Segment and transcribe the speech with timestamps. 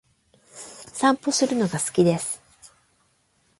[0.91, 2.41] 散歩するのが好きです。